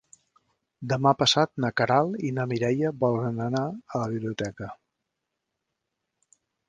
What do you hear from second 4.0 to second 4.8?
la biblioteca.